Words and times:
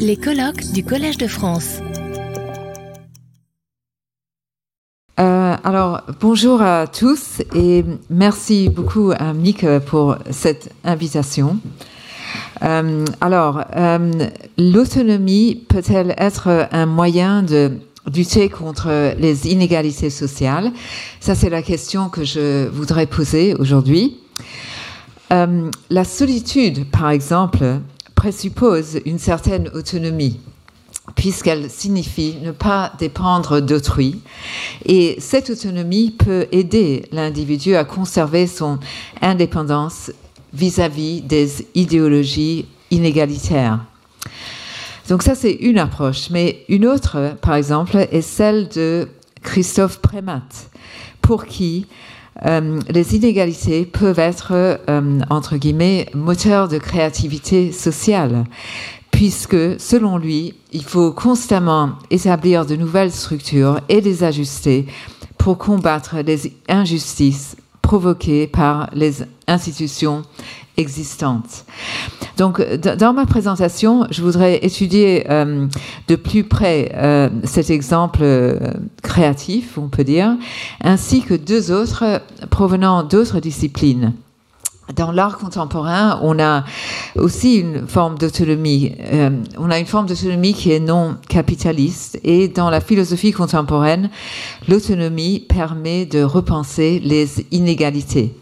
Les 0.00 0.16
colloques 0.16 0.72
du 0.72 0.84
Collège 0.84 1.18
de 1.18 1.28
France. 1.28 1.78
Euh, 5.20 5.56
alors, 5.62 6.02
bonjour 6.20 6.60
à 6.60 6.88
tous 6.88 7.42
et 7.54 7.84
merci 8.10 8.68
beaucoup 8.68 9.12
à 9.16 9.32
Mick 9.32 9.64
pour 9.86 10.16
cette 10.30 10.72
invitation. 10.82 11.58
Euh, 12.62 13.04
alors, 13.20 13.62
euh, 13.76 14.28
l'autonomie 14.58 15.64
peut-elle 15.68 16.16
être 16.18 16.68
un 16.72 16.86
moyen 16.86 17.44
de 17.44 17.78
lutter 18.12 18.48
contre 18.48 19.14
les 19.16 19.46
inégalités 19.46 20.10
sociales? 20.10 20.72
Ça, 21.20 21.36
c'est 21.36 21.50
la 21.50 21.62
question 21.62 22.08
que 22.08 22.24
je 22.24 22.66
voudrais 22.68 23.06
poser 23.06 23.54
aujourd'hui. 23.54 24.18
la 25.30 26.04
solitude, 26.04 26.90
par 26.90 27.10
exemple, 27.10 27.80
présuppose 28.26 28.98
une 29.06 29.20
certaine 29.20 29.68
autonomie 29.68 30.40
puisqu'elle 31.14 31.70
signifie 31.70 32.34
ne 32.42 32.50
pas 32.50 32.92
dépendre 32.98 33.62
d'autrui. 33.62 34.20
Et 34.84 35.14
cette 35.20 35.48
autonomie 35.50 36.10
peut 36.10 36.48
aider 36.50 37.04
l'individu 37.12 37.76
à 37.76 37.84
conserver 37.84 38.48
son 38.48 38.80
indépendance 39.22 40.10
vis-à-vis 40.52 41.20
des 41.22 41.68
idéologies 41.76 42.66
inégalitaires. 42.90 43.78
Donc 45.08 45.22
ça, 45.22 45.36
c'est 45.36 45.52
une 45.52 45.78
approche. 45.78 46.28
Mais 46.30 46.64
une 46.68 46.84
autre, 46.84 47.36
par 47.40 47.54
exemple, 47.54 48.08
est 48.10 48.22
celle 48.22 48.66
de 48.70 49.08
Christophe 49.44 50.00
Prémat, 50.00 50.42
pour 51.22 51.46
qui 51.46 51.86
euh, 52.44 52.80
les 52.90 53.16
inégalités 53.16 53.86
peuvent 53.86 54.18
être, 54.18 54.52
euh, 54.52 55.20
entre 55.30 55.56
guillemets, 55.56 56.08
moteurs 56.14 56.68
de 56.68 56.78
créativité 56.78 57.72
sociale, 57.72 58.44
puisque, 59.10 59.80
selon 59.80 60.18
lui, 60.18 60.54
il 60.72 60.84
faut 60.84 61.12
constamment 61.12 61.92
établir 62.10 62.66
de 62.66 62.76
nouvelles 62.76 63.12
structures 63.12 63.80
et 63.88 64.00
les 64.00 64.24
ajuster 64.24 64.86
pour 65.38 65.56
combattre 65.56 66.16
les 66.18 66.52
injustices 66.68 67.56
provoquées 67.86 68.48
par 68.48 68.90
les 68.94 69.22
institutions 69.46 70.22
existantes. 70.76 71.64
Donc, 72.36 72.60
dans 72.60 73.12
ma 73.12 73.26
présentation, 73.26 74.08
je 74.10 74.22
voudrais 74.22 74.56
étudier 74.64 75.24
euh, 75.30 75.68
de 76.08 76.16
plus 76.16 76.42
près 76.42 76.90
euh, 76.96 77.30
cet 77.44 77.70
exemple 77.70 78.18
euh, 78.22 78.58
créatif, 79.04 79.78
on 79.78 79.86
peut 79.86 80.02
dire, 80.02 80.36
ainsi 80.82 81.22
que 81.22 81.34
deux 81.34 81.70
autres 81.70 82.20
provenant 82.50 83.04
d'autres 83.04 83.38
disciplines. 83.38 84.14
Dans 84.94 85.10
l'art 85.10 85.38
contemporain, 85.38 86.20
on 86.22 86.38
a 86.38 86.64
aussi 87.16 87.56
une 87.56 87.88
forme 87.88 88.18
d'autonomie. 88.18 88.94
on 89.58 89.70
a 89.70 89.78
une 89.78 89.86
forme 89.86 90.06
d'autonomie 90.06 90.54
qui 90.54 90.70
est 90.70 90.80
non 90.80 91.16
capitaliste. 91.28 92.20
Et 92.22 92.46
dans 92.46 92.70
la 92.70 92.80
philosophie 92.80 93.32
contemporaine, 93.32 94.10
l'autonomie 94.68 95.40
permet 95.40 96.06
de 96.06 96.22
repenser 96.22 97.00
les 97.02 97.46
inégalités. 97.50 98.32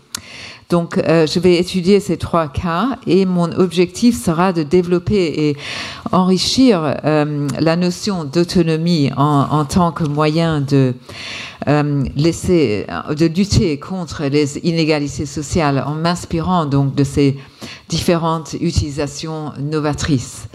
Donc, 0.71 0.99
euh, 0.99 1.27
je 1.27 1.39
vais 1.41 1.57
étudier 1.57 2.01
ces 2.01 2.17
trois 2.17 2.49
cas 2.49 2.99
et 3.07 3.27
mon 3.27 3.53
objectif 3.53 4.21
sera 4.21 4.53
de 4.53 4.63
développer 4.63 5.49
et 5.49 5.57
enrichir 6.11 6.97
euh, 7.05 7.47
la 7.59 7.77
notion 7.77 8.25
d'autonomie 8.25 9.11
en, 9.17 9.65
tant 9.67 9.93
que 9.93 10.05
moyen 10.05 10.61
de 10.61 10.95
euh, 11.69 12.05
laisser, 12.17 12.87
de 13.17 13.27
lutter 13.27 13.79
contre 13.79 14.25
les 14.25 14.59
inégalités 14.59 15.27
sociales 15.27 15.85
en 15.87 15.95
m'inspirant 15.95 16.67
donc 16.67 16.95
de 16.95 17.05
ces 17.05 17.37
différentes 17.89 18.55
utilisations 18.55 19.53
novatrices. 19.61 20.49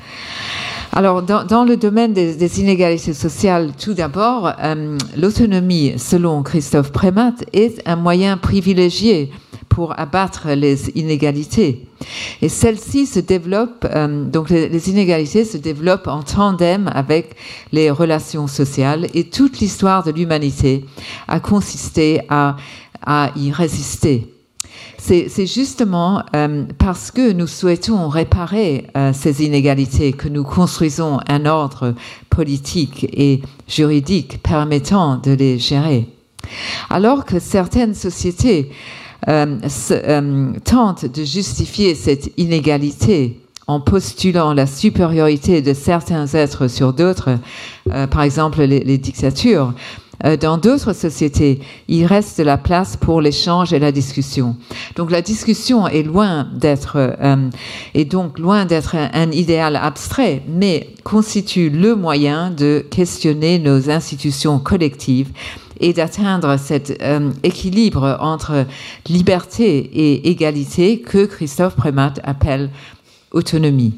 Alors, 0.92 1.22
dans, 1.22 1.64
le 1.66 1.78
domaine 1.78 2.14
des, 2.14 2.60
inégalités 2.60 3.14
sociales, 3.14 3.74
tout 3.80 3.94
d'abord, 3.94 4.52
l'autonomie, 5.16 5.94
selon 5.98 6.42
Christophe 6.42 6.92
Prémat, 6.92 7.34
est 7.54 7.88
un 7.88 7.96
moyen 7.96 8.38
privilégié 8.38 9.32
pour 9.80 9.98
abattre 9.98 10.50
les 10.50 10.90
inégalités. 10.90 11.88
Et 12.42 12.50
celles-ci 12.50 13.06
se 13.06 13.22
développent, 13.22 13.88
euh, 13.90 14.26
donc 14.26 14.50
les, 14.50 14.90
inégalités 14.90 15.46
se 15.46 15.56
développent 15.56 16.10
en 16.10 16.22
tandem 16.22 16.92
avec 16.94 17.38
les 17.72 17.90
relations 17.90 18.48
sociales 18.48 19.08
et 19.14 19.30
toute 19.30 19.60
l'histoire 19.60 20.04
de 20.04 20.12
l'humanité 20.12 20.84
a 21.30 21.40
consisté 21.40 22.20
à, 22.28 22.58
y 23.38 23.54
résister. 23.54 24.28
C'est 24.98 25.48
justement 25.48 26.24
euh, 26.36 26.66
parce 26.78 27.10
que 27.10 27.32
nous 27.32 27.48
souhaitons 27.48 28.10
réparer 28.10 28.86
euh, 28.98 29.14
ces 29.14 29.46
inégalités 29.46 30.12
que 30.12 30.28
nous 30.28 30.44
construisons 30.44 31.20
un 31.30 31.46
ordre 31.46 31.96
politique 32.30 33.08
et 33.14 33.42
juridique 33.66 34.44
permettant 34.44 35.16
de 35.16 35.32
les 35.32 35.58
gérer. 35.58 36.06
Alors 36.90 37.24
que 37.24 37.40
certaines 37.40 37.94
sociétés 37.94 38.72
euh, 39.28 39.58
euh, 39.92 40.54
tente 40.64 41.06
de 41.06 41.24
justifier 41.24 41.94
cette 41.94 42.32
inégalité 42.38 43.40
en 43.68 43.82
postulant 43.82 44.54
la 44.54 44.66
supériorité 44.66 45.62
de 45.62 45.74
certains 45.74 46.26
êtres 46.28 46.68
sur 46.68 46.94
d'autres, 46.94 47.38
euh, 47.92 48.08
par 48.08 48.24
exemple 48.24 48.64
les, 48.64 48.98
dictatures. 48.98 49.74
dans 50.42 50.58
d'autres 50.58 50.94
sociétés, 50.94 51.60
il 51.88 52.06
reste 52.06 52.40
de 52.40 52.44
la 52.44 52.58
place 52.58 52.98
pour 52.98 53.22
l'échange 53.22 53.72
et 53.72 53.80
la 53.80 53.92
discussion. 53.92 54.56
Donc 54.96 55.12
la 55.12 55.22
discussion 55.22 55.88
est 55.88 56.04
loin 56.04 56.48
d'être, 56.52 56.98
un, 57.22 59.32
idéal 59.32 59.76
abstrait, 59.76 60.42
mais 60.48 60.90
constitue 61.04 61.70
le 61.70 61.96
moyen 61.96 62.52
de 62.52 62.86
questionner 62.90 63.60
nos 63.60 63.90
institutions 63.90 64.60
collectives 64.60 65.30
et 65.80 65.94
d'atteindre 65.94 66.58
cet 66.58 67.02
euh, 67.02 67.32
équilibre 67.44 68.18
entre 68.20 68.66
liberté 69.08 69.78
et 69.78 70.30
égalité 70.30 71.00
que 71.00 71.26
Christophe 71.26 71.76
Prémat 71.76 72.14
appelle 72.24 72.70
autonomie. 73.32 73.96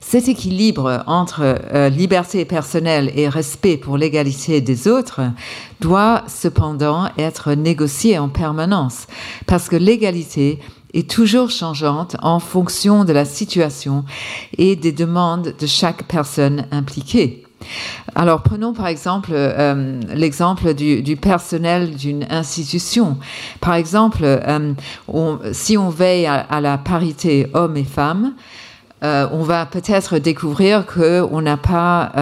Cet 0.00 0.28
équilibre 0.28 1.02
entre 1.06 1.40
euh, 1.42 1.88
liberté 1.88 2.44
personnelle 2.44 3.10
et 3.16 3.28
respect 3.28 3.78
pour 3.78 3.96
l'égalité 3.96 4.60
des 4.60 4.86
autres 4.86 5.22
doit 5.80 6.22
cependant 6.28 7.08
être 7.16 7.54
négocié 7.54 8.18
en 8.18 8.28
permanence 8.28 9.06
parce 9.46 9.68
que 9.68 9.76
l'égalité 9.76 10.60
est 10.92 11.10
toujours 11.10 11.50
changeante 11.50 12.16
en 12.22 12.38
fonction 12.38 13.04
de 13.04 13.12
la 13.12 13.24
situation 13.24 14.04
et 14.58 14.76
des 14.76 14.92
demandes 14.92 15.54
de 15.58 15.66
chaque 15.66 16.04
personne 16.04 16.66
impliquée. 16.70 17.43
Alors 18.14 18.42
prenons 18.42 18.72
par 18.72 18.86
exemple 18.86 19.30
euh, 19.32 20.00
l'exemple 20.14 20.74
du, 20.74 21.16
personnel 21.16 21.94
d'une 21.94 22.26
institution. 22.30 23.18
Par 23.60 23.74
exemple, 23.74 24.20
euh, 24.22 24.74
si 25.52 25.76
on 25.76 25.88
veille 25.88 26.26
à, 26.26 26.60
la 26.60 26.78
parité 26.78 27.48
hommes 27.54 27.76
et 27.76 27.84
femmes, 27.84 28.34
euh, 29.04 29.28
on 29.32 29.42
va 29.42 29.66
peut-être 29.66 30.18
découvrir 30.18 30.86
qu'on 30.86 31.42
n'a 31.42 31.56
pas, 31.56 32.12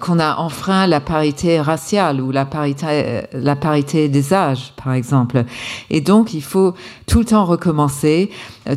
qu'on 0.00 0.18
a 0.18 0.36
enfreint 0.36 0.86
la 0.86 1.00
parité 1.00 1.60
raciale 1.60 2.20
ou 2.20 2.30
la 2.30 2.44
parité, 2.44 3.22
la 3.32 3.56
parité 3.56 4.08
des 4.08 4.32
âges, 4.32 4.72
par 4.82 4.94
exemple. 4.94 5.44
Et 5.90 6.00
donc, 6.00 6.34
il 6.34 6.42
faut 6.42 6.74
tout 7.06 7.20
le 7.20 7.24
temps 7.26 7.44
recommencer, 7.44 8.30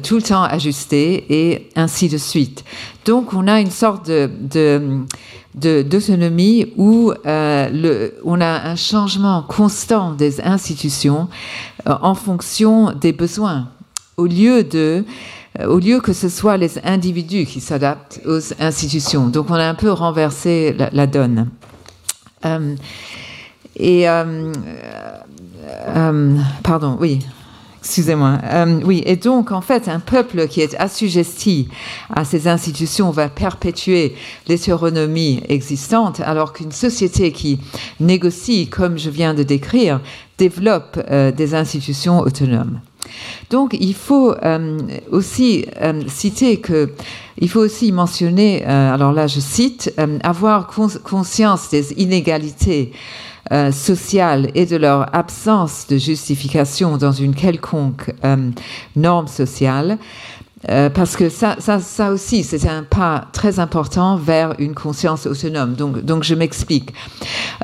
tout 0.03 0.17
le 0.17 0.21
temps 0.21 0.43
ajuster 0.43 1.25
et 1.29 1.69
ainsi 1.75 2.09
de 2.09 2.17
suite. 2.17 2.65
Donc, 3.05 3.33
on 3.33 3.47
a 3.47 3.61
une 3.61 3.71
sorte 3.71 4.07
de 4.07 5.05
d'autonomie 5.55 6.73
où 6.75 7.13
euh, 7.25 7.69
le, 7.71 8.15
on 8.25 8.41
a 8.41 8.69
un 8.69 8.75
changement 8.75 9.41
constant 9.41 10.11
des 10.11 10.41
institutions 10.41 11.29
euh, 11.87 11.95
en 12.01 12.13
fonction 12.13 12.91
des 12.91 13.13
besoins, 13.13 13.69
au 14.17 14.25
lieu 14.25 14.63
de 14.63 15.03
euh, 15.03 15.03
au 15.63 15.79
lieu 15.79 15.99
que 15.99 16.13
ce 16.13 16.29
soit 16.29 16.57
les 16.57 16.79
individus 16.85 17.45
qui 17.45 17.61
s'adaptent 17.61 18.21
aux 18.25 18.39
institutions. 18.59 19.28
Donc 19.28 19.49
on 19.49 19.53
a 19.53 19.66
un 19.66 19.75
peu 19.75 19.91
renversé 19.91 20.75
la, 20.91 21.07
donne. 21.07 21.49
et 23.78 24.05
pardon, 26.63 26.97
oui. 26.99 27.19
Excusez-moi. 27.85 28.40
Euh, 28.43 28.81
oui, 28.84 29.03
et 29.05 29.16
donc 29.16 29.52
en 29.52 29.61
fait, 29.61 29.87
un 29.87 29.99
peuple 29.99 30.47
qui 30.47 30.59
est 30.59 30.73
assujetti 30.79 31.67
à 32.09 32.25
ces 32.25 32.47
institutions 32.47 33.11
va 33.11 33.29
perpétuer 33.29 34.16
l'hétéronomie 34.47 35.43
existante, 35.49 36.19
alors 36.22 36.52
qu'une 36.52 36.72
société 36.72 37.31
qui 37.31 37.59
négocie, 37.99 38.69
comme 38.69 38.97
je 38.97 39.11
viens 39.11 39.35
de 39.35 39.43
décrire, 39.43 40.02
développe 40.40 40.99
euh, 41.11 41.31
des 41.31 41.53
institutions 41.53 42.22
autonomes. 42.22 42.79
Donc, 43.49 43.75
il 43.79 43.93
faut 43.93 44.34
euh, 44.34 44.78
aussi 45.11 45.66
citer 46.07 46.57
que, 46.57 46.91
il 47.37 47.49
faut 47.49 47.59
aussi 47.59 47.91
mentionner, 47.91 48.63
alors 48.63 49.11
là 49.11 49.28
je 49.28 49.41
cite, 49.41 49.93
avoir 50.23 50.67
conscience 50.67 51.69
des 51.69 51.91
inégalités 51.93 52.93
euh, 53.52 53.72
sociales 53.72 54.49
et 54.55 54.66
de 54.66 54.75
leur 54.75 55.16
absence 55.16 55.85
de 55.87 55.99
justification 55.99 56.97
dans 56.97 57.11
une 57.11 57.35
quelconque 57.35 58.11
euh, 58.23 58.49
norme 58.96 59.28
sociale 59.28 59.99
euh, 60.70 60.90
parce 60.90 61.16
que 61.16 61.29
ça, 61.29 61.58
ça, 61.59 62.12
aussi, 62.12 62.44
c'est 62.44 62.67
un 62.67 62.84
pas 62.84 63.28
très 63.34 63.59
important 63.59 64.17
vers 64.17 64.56
une 64.59 64.73
conscience 64.73 65.28
autonome. 65.28 65.73
Donc, 65.73 66.03
donc 66.03 66.23
je 66.23 66.34
m'explique. 66.34 66.94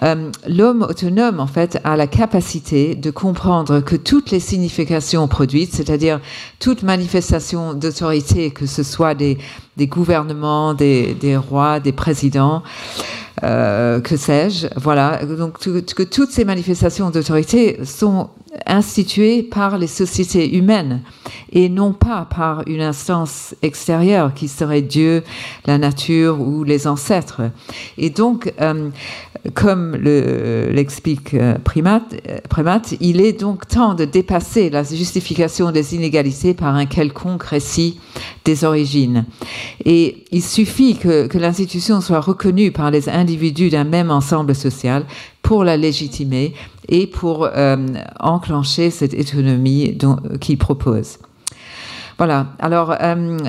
Euh, 0.03 0.30
L'homme 0.48 0.83
autonome, 0.83 1.39
en 1.39 1.48
fait, 1.48 1.80
a 1.83 1.95
la 1.95 2.07
capacité 2.07 2.95
de 2.95 3.09
comprendre 3.09 3.80
que 3.80 3.95
toutes 3.95 4.31
les 4.31 4.39
significations 4.39 5.27
produites, 5.27 5.74
c'est-à-dire 5.74 6.19
toute 6.59 6.83
manifestation 6.83 7.74
d'autorité, 7.74 8.51
que 8.51 8.65
ce 8.65 8.83
soit 8.83 9.15
des, 9.15 9.38
des 9.77 9.88
gouvernements, 9.88 10.74
des, 10.74 11.13
des 11.15 11.38
rois, 11.38 11.80
des 11.80 11.94
présidents, 11.94 12.62
euh, 13.44 14.00
que 14.00 14.18
sais-je, 14.18 14.68
voilà. 14.75 15.25
Donc 15.25 15.57
que 15.59 16.03
toutes 16.03 16.31
ces 16.31 16.45
manifestations 16.45 17.09
d'autorité 17.09 17.80
sont 17.83 18.30
instituées 18.65 19.43
par 19.43 19.77
les 19.77 19.87
sociétés 19.87 20.55
humaines 20.55 21.01
et 21.51 21.69
non 21.69 21.93
pas 21.93 22.27
par 22.29 22.63
une 22.67 22.81
instance 22.81 23.55
extérieure 23.61 24.33
qui 24.33 24.47
serait 24.47 24.81
Dieu, 24.81 25.23
la 25.65 25.77
nature 25.77 26.39
ou 26.39 26.63
les 26.63 26.87
ancêtres. 26.87 27.41
Et 27.97 28.09
donc, 28.09 28.53
euh, 28.61 28.89
comme 29.53 29.95
l'explique 29.95 31.33
euh, 31.33 31.55
Primate, 31.63 32.93
il 32.99 33.21
est 33.21 33.39
donc 33.39 33.67
temps 33.67 33.95
de 33.95 34.05
dépasser 34.05 34.69
la 34.69 34.83
justification 34.83 35.71
des 35.71 35.95
inégalités 35.95 36.53
par 36.53 36.75
un 36.75 36.85
quelconque 36.85 37.43
récit 37.43 37.99
des 38.45 38.63
origines. 38.63 39.25
Et 39.83 40.25
il 40.31 40.43
suffit 40.43 40.95
que 40.95 41.37
l'institution 41.37 42.01
soit 42.01 42.19
reconnue 42.19 42.71
par 42.71 42.91
les 42.91 43.09
individus 43.09 43.69
d'un 43.69 43.83
même 43.83 44.11
ensemble 44.11 44.55
social 44.55 45.05
pour 45.41 45.63
la 45.63 45.75
légitimer 45.75 46.53
et 46.91 47.07
pour 47.07 47.45
euh, 47.45 47.77
enclencher 48.19 48.91
cette 48.91 49.15
autonomie 49.15 49.97
qu'il 50.39 50.57
propose. 50.57 51.17
Voilà, 52.17 52.47
alors 52.59 52.93
euh, 53.01 53.39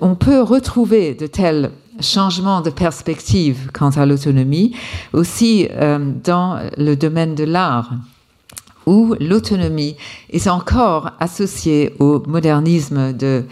on 0.00 0.14
peut 0.14 0.42
retrouver 0.42 1.14
de 1.14 1.26
tels 1.26 1.70
changements 2.00 2.60
de 2.60 2.70
perspective 2.70 3.70
quant 3.72 3.88
à 3.90 4.04
l'autonomie 4.04 4.76
aussi 5.14 5.66
euh, 5.72 6.12
dans 6.22 6.60
le 6.76 6.94
domaine 6.94 7.34
de 7.34 7.44
l'art 7.44 7.90
où 8.84 9.16
l'autonomie 9.18 9.96
est 10.30 10.46
encore 10.46 11.10
associée 11.18 11.94
au 11.98 12.22
modernisme 12.28 13.12
de 13.12 13.44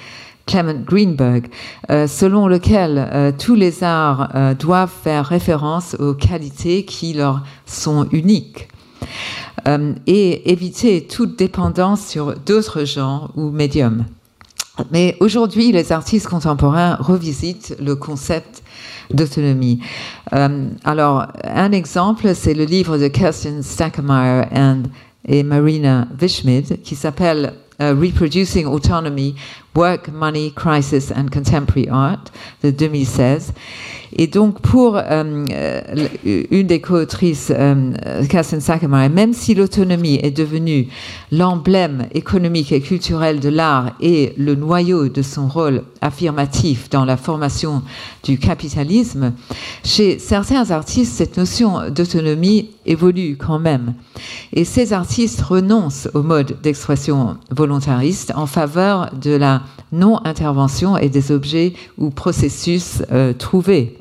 Clement 0.46 0.84
Greenberg, 0.84 1.46
selon 1.88 2.46
lequel 2.46 3.34
tous 3.36 3.56
les 3.56 3.82
arts 3.82 4.54
doivent 4.56 4.92
faire 5.02 5.26
référence 5.26 5.96
aux 5.98 6.14
qualités 6.14 6.84
qui 6.84 7.14
leur 7.14 7.42
sont 7.66 8.06
uniques 8.12 8.68
et 10.06 10.50
éviter 10.50 11.06
toute 11.06 11.38
dépendance 11.38 12.06
sur 12.06 12.34
d'autres 12.34 12.84
genres 12.84 13.30
ou 13.36 13.50
médiums. 13.50 14.04
Mais 14.90 15.16
aujourd'hui, 15.20 15.70
les 15.72 15.92
artistes 15.92 16.26
contemporains 16.26 16.96
revisitent 16.96 17.76
le 17.80 17.94
concept 17.94 18.62
d'autonomie. 19.10 19.80
alors, 20.32 21.26
un 21.44 21.72
exemple, 21.72 22.34
c'est 22.34 22.54
le 22.54 22.64
livre 22.64 22.98
de 22.98 23.08
Kirsten 23.08 23.62
Stackemeyer 23.62 24.42
et 25.26 25.42
Marina 25.42 26.08
Vishmid 26.18 26.82
qui 26.82 26.96
s'appelle 26.96 27.54
Reproducing 27.78 28.66
Autonomy 28.66 29.34
Work, 29.76 30.12
Money, 30.12 30.52
Crisis 30.54 31.10
and 31.10 31.28
Contemporary 31.32 31.88
Art 31.88 32.24
de 32.62 32.70
2016. 32.70 33.52
Et 34.16 34.28
donc, 34.28 34.60
pour 34.60 34.96
euh, 34.96 35.44
euh, 35.50 36.42
une 36.50 36.66
des 36.68 36.80
co-autrices, 36.80 37.52
euh, 37.54 37.92
Kirsten 38.28 38.60
même 39.12 39.32
si 39.32 39.54
l'autonomie 39.54 40.20
est 40.22 40.30
devenue 40.30 40.86
l'emblème 41.32 42.06
économique 42.14 42.70
et 42.70 42.80
culturel 42.80 43.40
de 43.40 43.48
l'art 43.48 43.92
et 44.00 44.32
le 44.36 44.54
noyau 44.54 45.08
de 45.08 45.22
son 45.22 45.48
rôle 45.48 45.82
affirmatif 46.00 46.88
dans 46.90 47.04
la 47.04 47.16
formation 47.16 47.82
du 48.22 48.38
capitalisme, 48.38 49.32
chez 49.84 50.18
certains 50.20 50.70
artistes, 50.70 51.14
cette 51.14 51.36
notion 51.36 51.90
d'autonomie 51.90 52.70
évolue 52.86 53.36
quand 53.36 53.58
même. 53.58 53.94
Et 54.52 54.64
ces 54.64 54.92
artistes 54.92 55.40
renoncent 55.40 56.08
au 56.14 56.22
mode 56.22 56.56
d'expression 56.62 57.36
volontariste 57.50 58.32
en 58.36 58.46
faveur 58.46 59.10
de 59.20 59.32
la 59.32 59.62
non-intervention 59.92 60.96
et 60.96 61.08
des 61.08 61.32
objets 61.32 61.74
ou 61.98 62.10
processus 62.10 63.02
euh, 63.12 63.32
trouvés. 63.32 63.96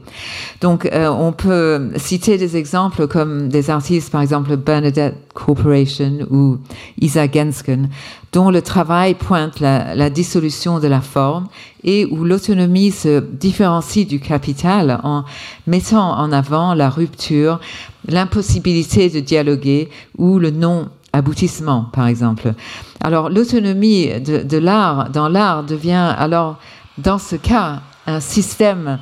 Donc, 0.61 0.85
euh, 0.85 1.09
on 1.09 1.31
peut 1.31 1.91
citer 1.97 2.37
des 2.37 2.55
exemples 2.55 3.07
comme 3.07 3.49
des 3.49 3.69
artistes, 3.69 4.11
par 4.11 4.21
exemple 4.21 4.55
Bernadette 4.57 5.15
Corporation 5.33 6.27
ou 6.29 6.57
Isa 6.99 7.27
Gensken, 7.27 7.89
dont 8.31 8.49
le 8.49 8.61
travail 8.61 9.15
pointe 9.15 9.59
la, 9.59 9.95
la 9.95 10.09
dissolution 10.09 10.79
de 10.79 10.87
la 10.87 11.01
forme 11.01 11.47
et 11.83 12.05
où 12.05 12.23
l'autonomie 12.23 12.91
se 12.91 13.19
différencie 13.19 14.07
du 14.07 14.19
capital 14.19 14.99
en 15.03 15.23
mettant 15.67 16.17
en 16.17 16.31
avant 16.31 16.73
la 16.73 16.89
rupture, 16.89 17.59
l'impossibilité 18.07 19.09
de 19.09 19.19
dialoguer 19.19 19.89
ou 20.17 20.39
le 20.39 20.51
non 20.51 20.89
aboutissement, 21.13 21.89
par 21.93 22.07
exemple. 22.07 22.53
Alors 23.01 23.29
l'autonomie 23.29 24.19
de, 24.19 24.57
l'art 24.57 25.09
dans 25.09 25.29
l'art 25.29 25.63
devient 25.63 26.13
alors 26.17 26.57
dans 26.97 27.19
ce 27.19 27.35
cas 27.35 27.81
un 28.05 28.19
système, 28.19 28.99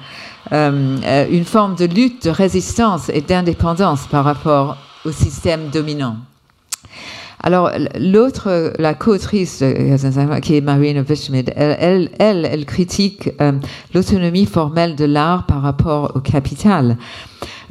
euh, 0.52 1.28
une 1.32 1.46
forme 1.46 1.76
de 1.76 1.86
lutte, 1.86 2.26
de 2.26 2.30
résistance 2.30 3.10
et 3.10 3.22
d'indépendance 3.22 4.06
par 4.08 4.26
rapport 4.26 4.78
au 5.06 5.12
système 5.12 5.70
dominant. 5.70 6.18
Alors, 7.44 7.72
l'autre, 8.00 8.74
la 8.78 8.94
co-autrice 8.94 9.64
qui 10.42 10.56
est 10.56 10.62
Marina 10.62 11.02
Vishmid, 11.02 11.52
elle, 11.56 12.10
elle, 12.20 12.46
elle, 12.46 12.66
critique 12.66 13.32
euh, 13.42 13.54
l'autonomie 13.94 14.46
formelle 14.46 14.96
de 14.96 15.06
l'art 15.06 15.46
par 15.48 15.62
rapport 15.62 16.12
au 16.16 16.20
capital. 16.20 16.98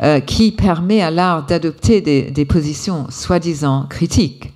Euh, 0.03 0.21
qui 0.21 0.51
permet 0.51 1.03
à 1.03 1.11
l'art 1.11 1.45
d'adopter 1.45 2.01
des, 2.01 2.45
positions 2.47 3.05
soi-disant 3.11 3.85
critiques. 3.91 4.51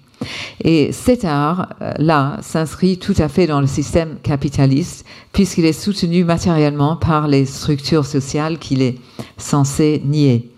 Et 0.63 0.91
cet 0.91 1.27
art-là 1.27 2.39
s'inscrit 2.41 2.97
tout 2.97 3.13
à 3.19 3.29
fait 3.29 3.47
dans 3.47 3.61
le 3.61 3.67
système 3.67 4.17
capitaliste, 4.23 5.05
puisqu'il 5.35 5.67
est 5.67 5.75
soutenu 5.75 6.25
matériellement 6.25 6.97
par 6.97 7.29
les 7.29 7.45
structures 7.45 8.07
sociales 8.07 8.59
qu'il 8.59 8.81
est 8.81 8.97
censé 9.37 10.01
nier. 10.07 10.51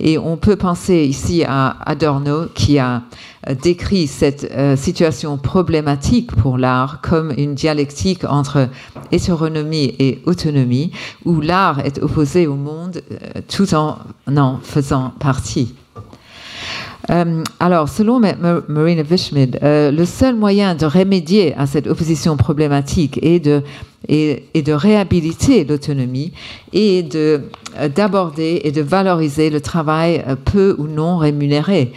Et 0.00 0.18
on 0.18 0.36
peut 0.36 0.56
penser 0.56 1.04
ici 1.04 1.44
à 1.46 1.76
Adorno 1.84 2.46
qui 2.54 2.78
a 2.78 3.02
euh, 3.48 3.54
décrit 3.54 4.06
cette 4.06 4.50
euh, 4.50 4.76
situation 4.76 5.38
problématique 5.38 6.34
pour 6.34 6.58
l'art 6.58 7.00
comme 7.00 7.32
une 7.36 7.54
dialectique 7.54 8.24
entre 8.24 8.68
hétéronomie 9.12 9.94
et 9.98 10.20
autonomie, 10.26 10.92
où 11.24 11.40
l'art 11.40 11.80
est 11.84 12.02
opposé 12.02 12.46
au 12.46 12.54
monde 12.54 13.02
euh, 13.12 13.40
tout 13.48 13.74
en 13.74 13.98
en 14.36 14.58
faisant 14.62 15.12
partie. 15.18 15.74
Alors, 17.08 17.88
selon 17.88 18.20
Marina 18.68 19.02
Vishmid, 19.02 19.58
le 19.62 20.04
seul 20.04 20.34
moyen 20.34 20.74
de 20.74 20.84
remédier 20.84 21.54
à 21.56 21.66
cette 21.66 21.86
opposition 21.86 22.36
problématique 22.36 23.18
est 23.22 23.40
de 23.40 23.62
et, 24.06 24.44
de 24.54 24.72
réhabiliter 24.72 25.64
l'autonomie 25.64 26.32
et 26.72 27.02
de 27.02 27.42
d'aborder 27.94 28.60
et 28.64 28.72
de 28.72 28.80
valoriser 28.80 29.50
le 29.50 29.60
travail 29.60 30.24
peu 30.44 30.74
ou 30.78 30.86
non 30.86 31.16
rémunéré 31.16 31.92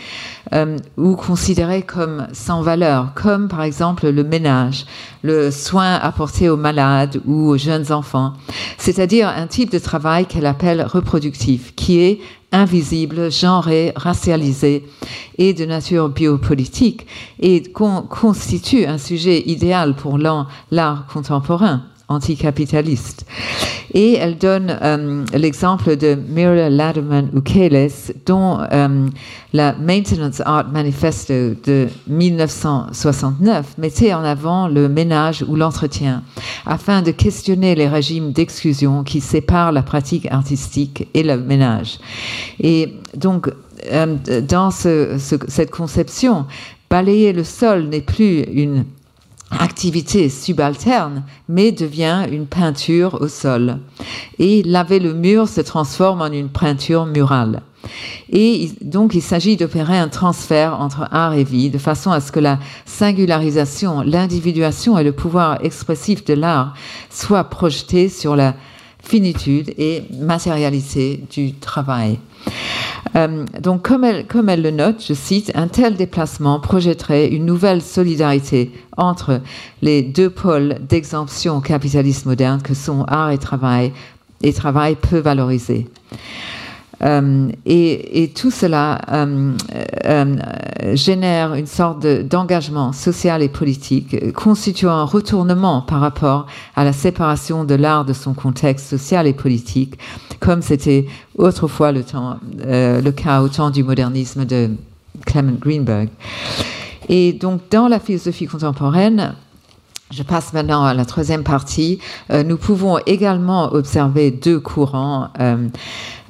euh, 0.54 0.78
ou 0.98 1.16
considéré 1.16 1.82
comme 1.82 2.28
sans 2.34 2.62
valeur, 2.62 3.14
comme 3.16 3.48
par 3.48 3.64
exemple 3.64 4.10
le 4.10 4.24
ménage, 4.24 4.86
le 5.24 5.50
soin 5.50 5.96
apporté 5.96 6.50
aux 6.50 6.58
malades 6.58 7.22
ou 7.26 7.48
aux 7.48 7.58
jeunes 7.58 7.92
enfants, 7.92 8.34
c'est-à-dire 8.78 9.30
un 9.30 9.48
type 9.48 9.72
de 9.72 9.80
travail 9.80 10.26
qu'elle 10.26 10.46
appelle 10.46 10.84
reproductif, 10.84 11.74
qui 11.76 12.00
est 12.00 12.20
invisible, 12.52 13.32
genré, 13.32 13.94
racialisé 13.96 14.86
et 15.38 15.54
de 15.54 15.66
nature 15.66 16.10
biopolitique 16.10 17.08
et 17.40 17.64
constitue 17.64 18.86
un 18.86 18.98
sujet 18.98 19.42
idéal 19.48 19.96
pour 19.96 20.18
l'art 20.18 21.06
contemporain 21.12 21.84
anticapitaliste. 22.12 23.26
Et 23.94 24.14
elle 24.14 24.38
donne 24.38 24.78
euh, 24.82 25.26
l'exemple 25.34 25.98
de 25.98 26.16
Mira 26.16 26.70
Laderman 26.70 27.30
Ukeles, 27.36 28.14
dont 28.26 28.60
euh, 28.72 29.08
la 29.54 29.74
Maintenance 29.74 30.42
Art 30.46 30.70
Manifesto 30.70 31.56
de 31.66 31.88
1969 32.08 33.78
mettait 33.78 34.14
en 34.14 34.24
avant 34.24 34.68
le 34.68 34.88
ménage 34.88 35.44
ou 35.48 35.56
l'entretien, 35.56 36.24
afin 36.66 37.02
de 37.02 37.12
questionner 37.12 37.76
les 37.76 37.88
régimes 37.88 38.32
d'exclusion 38.32 39.04
qui 39.04 39.20
séparent 39.20 39.74
la 39.74 39.84
pratique 39.84 40.28
artistique 40.32 41.08
et 41.14 41.24
le 41.24 41.38
ménage. 41.38 42.00
Et 42.62 42.94
donc, 43.16 43.50
euh, 43.92 44.16
dans 44.42 44.72
cette 44.72 45.72
conception, 45.72 46.46
balayer 46.90 47.34
le 47.34 47.44
sol 47.44 47.90
n'est 47.90 48.02
plus 48.02 48.42
une 48.42 48.86
activité 49.60 50.30
subalterne, 50.30 51.24
mais 51.50 51.72
devient 51.72 52.26
une 52.32 52.48
peinture 52.48 53.20
au 53.22 53.28
sol. 53.28 53.80
Et 54.40 54.64
laver 54.64 55.00
le 55.00 55.14
mur 55.14 55.48
se 55.48 55.62
transforme 55.62 56.22
en 56.22 56.32
une 56.32 56.50
peinture 56.50 57.06
murale. 57.06 57.62
Et 58.30 58.72
donc, 58.82 59.14
il 59.16 59.22
s'agit 59.22 59.58
d'opérer 59.58 59.98
un 59.98 60.08
transfert 60.08 60.80
entre 60.80 61.08
art 61.12 61.34
et 61.34 61.44
vie, 61.44 61.70
de 61.70 61.78
façon 61.78 62.12
à 62.12 62.22
ce 62.22 62.32
que 62.32 62.40
la 62.40 62.60
singularisation, 62.86 64.02
l'individuation 64.02 64.98
et 64.98 65.04
le 65.04 65.12
pouvoir 65.12 65.64
expressif 65.64 66.24
de 66.26 66.34
l'art 66.34 66.74
soient 67.10 67.46
projetés 67.46 68.08
sur 68.08 68.36
la 68.36 68.56
finitude 69.04 69.74
et 69.78 70.04
matérialité 70.20 71.24
du 71.32 71.54
travail. 71.54 72.20
Euh, 73.16 73.46
donc, 73.60 73.88
comme 73.88 74.04
elle, 74.50 74.62
le 74.62 74.72
note, 74.72 75.04
je 75.06 75.14
cite, 75.14 75.52
un 75.56 75.68
tel 75.68 75.96
déplacement 75.96 76.60
projetterait 76.60 77.28
une 77.28 77.46
nouvelle 77.46 77.82
solidarité 77.82 78.72
entre 78.98 79.42
les 79.82 80.02
deux 80.02 80.30
pôles 80.30 80.78
d'exemption 80.88 81.58
au 81.58 81.62
capitalisme 81.62 82.30
moderne 82.30 82.62
que 82.62 82.74
sont 82.74 83.04
art 83.08 83.32
et 83.32 83.38
travail, 83.38 83.92
et 84.42 84.54
travail 84.54 84.96
peu 84.96 85.18
valorisé. 85.18 85.88
Euh, 87.04 87.50
et, 87.66 88.32
tout 88.36 88.52
cela 88.52 89.02
euh, 89.12 89.54
euh, 90.06 90.36
génère 90.94 91.56
une 91.56 91.66
sorte 91.66 92.06
d'engagement 92.06 92.94
social 92.94 93.42
et 93.42 93.50
politique, 93.50 94.34
constituant 94.34 94.92
un 94.92 95.04
retournement 95.04 95.82
par 95.82 96.00
rapport 96.00 96.46
à 96.76 96.84
la 96.84 96.94
séparation 96.94 97.64
de 97.64 97.76
l'art 97.76 98.06
de 98.06 98.14
son 98.14 98.34
contexte 98.34 98.88
social 98.88 99.28
et 99.28 99.34
politique, 99.34 99.96
comme 100.40 100.62
c'était 100.62 101.08
autrefois 101.38 101.92
le, 101.92 103.12
cas 103.12 103.42
au 103.42 103.50
temps 103.50 103.72
du 103.72 103.84
modernisme 103.84 104.46
de 104.46 104.70
Clement 105.26 105.58
Greenberg. 105.60 106.10
Et 107.10 107.34
donc, 107.34 107.62
dans 107.72 107.88
la 107.88 108.00
philosophie 108.00 108.46
contemporaine, 108.46 109.34
je 110.12 110.24
passe 110.24 110.54
maintenant 110.54 110.84
à 110.84 110.94
la 110.94 111.06
troisième 111.06 111.44
partie. 111.44 112.00
nous 112.30 112.58
pouvons 112.58 113.00
également 113.06 113.74
observer 113.74 114.30
deux 114.30 114.60
courants 114.60 115.30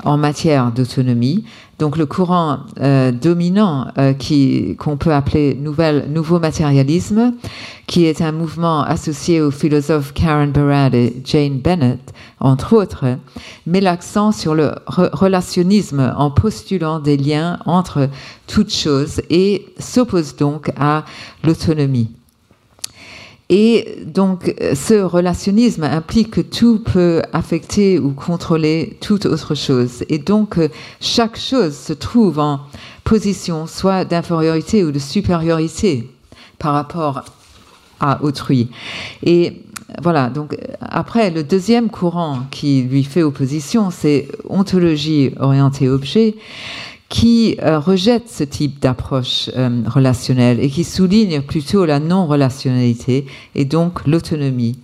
en 0.04 0.18
matière 0.18 0.72
d'autonomie. 0.72 1.46
Donc 1.80 1.98
le 1.98 2.06
courant 2.06 2.60
euh, 2.80 3.12
dominant 3.12 3.88
euh, 3.98 4.14
qui 4.14 4.76
qu'on 4.78 4.98
peut 4.98 5.14
appeler 5.14 5.56
nouveau 5.56 6.40
matérialisme, 6.40 7.34
qui 7.88 8.06
est 8.06 8.22
un 8.22 8.32
mouvement 8.32 8.84
associé 8.84 9.42
aux 9.42 9.50
philosophes 9.50 10.14
Karen 10.14 10.52
Barad 10.52 10.94
et 10.94 11.22
Jane 11.26 11.58
Bennett, 11.58 12.14
entre 12.40 12.76
autres, 12.76 13.18
met 13.66 13.82
l'accent 13.82 14.32
sur 14.32 14.54
le 14.54 14.74
relationnisme 14.88 16.14
en 16.16 16.30
postulant 16.30 17.00
des 17.00 17.18
liens 17.18 17.58
entre 17.66 18.10
toutes 18.46 18.74
choses 18.74 19.22
et 19.30 19.66
s'oppose 19.80 20.36
donc 20.36 20.72
à 20.78 21.04
l'autonomie. 21.44 22.12
Et 23.54 23.98
donc, 24.06 24.56
ce 24.76 25.02
relationnisme 25.04 25.84
implique 25.84 26.32
que 26.32 26.42
tout 26.42 26.80
peut 26.80 27.22
affecter 27.34 28.00
ou 28.00 28.12
contrôler 28.14 28.98
toute 29.02 29.26
autre 29.26 29.56
chose. 29.56 30.06
Et 30.08 30.20
donc, 30.20 30.58
chaque 31.02 31.38
chose 31.38 31.76
se 31.76 31.92
trouve 31.92 32.40
en 32.40 32.62
position 33.04 33.68
soit 33.68 34.06
d'infériorité 34.06 34.86
ou 34.86 34.94
de 34.94 35.00
supériorité 35.00 36.10
par 36.60 36.74
rapport 36.74 37.26
à 38.00 38.24
autrui. 38.24 38.70
Et 39.24 39.64
voilà, 40.02 40.30
donc 40.30 40.56
après, 40.80 41.30
le 41.30 41.44
deuxième 41.44 41.90
courant 41.90 42.44
qui 42.52 42.84
lui 42.84 43.04
fait 43.04 43.22
opposition, 43.22 43.90
c'est 43.92 44.30
ontologie 44.48 45.34
orientée 45.38 45.90
objet 45.90 46.36
qui 47.12 47.58
euh, 47.62 47.78
rejette 47.78 48.30
ce 48.30 48.46
type 48.46 48.82
d'approche 48.82 49.50
euh, 49.58 49.82
relationnelle 49.86 50.62
et 50.62 50.70
qui 50.70 50.86
souligne 50.86 51.42
plutôt 51.42 51.84
la 51.84 52.00
non-relationnalité 52.00 53.26
et 53.54 53.66
donc 53.66 54.08
l'autonomie. 54.08 54.80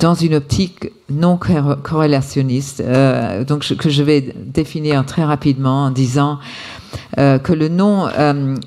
Dans 0.00 0.14
une 0.14 0.36
optique 0.36 0.90
non 1.10 1.38
corrélationniste, 1.38 2.80
euh, 2.80 3.44
donc 3.44 3.62
que 3.76 3.90
je 3.90 4.02
vais 4.02 4.34
définir 4.46 5.04
très 5.04 5.22
rapidement 5.22 5.84
en 5.84 5.90
disant 5.90 6.40
que 7.16 7.52
le 7.52 7.68
non 7.68 8.08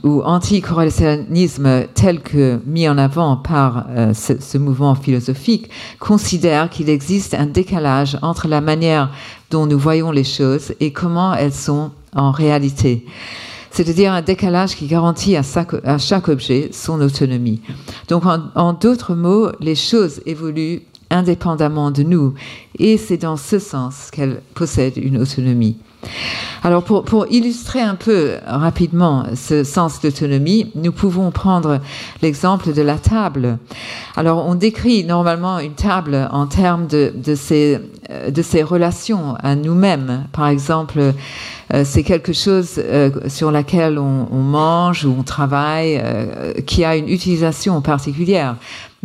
ou 0.04 0.22
anti-corrélationnisme 0.22 1.86
tel 1.94 2.22
que 2.22 2.60
mis 2.66 2.88
en 2.88 2.98
avant 2.98 3.38
par 3.38 3.88
ce, 4.14 4.58
mouvement 4.58 4.96
philosophique 4.96 5.70
considère 6.00 6.70
qu'il 6.70 6.90
existe 6.90 7.34
un 7.34 7.46
décalage 7.46 8.18
entre 8.22 8.48
la 8.48 8.60
manière 8.60 9.12
dont 9.50 9.66
nous 9.66 9.80
voyons 9.80 10.12
les 10.12 10.26
choses 10.26 10.74
et 10.80 10.92
comment 10.92 11.34
elles 11.34 11.54
sont 11.54 11.92
en 12.18 12.32
réalité. 12.32 13.06
C'est-à-dire 13.72 14.12
un 14.12 14.22
décalage 14.22 14.76
qui 14.76 14.88
garantit 14.88 15.36
à 15.38 15.44
chaque, 15.44 16.28
objet 16.28 16.70
son 16.74 17.00
autonomie. 17.00 17.62
Donc, 18.08 18.24
en, 18.26 18.74
d'autres 18.74 19.14
mots, 19.14 19.52
les 19.60 19.76
choses 19.76 20.22
évoluent 20.26 20.82
indépendamment 21.10 21.92
de 21.92 22.04
nous. 22.04 22.34
Et 22.80 22.98
c'est 22.98 23.18
dans 23.18 23.38
ce 23.38 23.60
sens 23.60 24.10
qu'elles 24.12 24.42
possèdent 24.56 24.98
une 24.98 25.18
autonomie. 25.18 25.78
Alors 26.64 26.84
pour, 26.84 27.28
illustrer 27.30 27.82
un 27.82 27.96
peu 27.96 28.36
rapidement 28.46 29.26
ce 29.36 29.64
sens 29.64 30.02
d'autonomie, 30.02 30.72
nous 30.76 30.92
pouvons 30.92 31.32
prendre 31.32 31.80
l'exemple 32.22 32.74
de 32.74 32.82
la 32.82 32.98
table. 32.98 33.58
Alors 34.16 34.46
on 34.46 34.56
décrit 34.56 35.04
normalement 35.04 35.60
une 35.60 35.74
table 35.74 36.28
en 36.32 36.48
termes 36.48 36.88
de, 36.88 37.14
de, 37.16 37.36
ses, 37.36 37.80
de 38.30 38.42
ses 38.42 38.64
relations 38.64 39.36
à 39.42 39.56
nous-mêmes. 39.56 40.26
Par 40.32 40.48
exemple, 40.48 41.14
euh, 41.74 41.84
c'est 41.86 42.04
quelque 42.04 42.34
chose 42.34 42.76
euh, 42.78 43.12
sur 43.28 43.52
laquelle 43.52 44.00
on, 44.00 44.26
mange 44.38 45.06
ou 45.06 45.16
on 45.18 45.24
travaille, 45.24 46.00
euh, 46.02 46.54
qui 46.66 46.86
a 46.86 46.96
une 46.96 47.10
utilisation 47.10 47.82
particulière. 47.82 48.56